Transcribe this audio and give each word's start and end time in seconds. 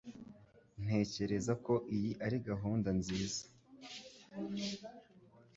Ntekereza 0.83 1.53
ko 1.65 1.73
iyi 1.95 2.11
ari 2.25 2.37
gahunda 2.49 2.89
nziza. 2.99 3.43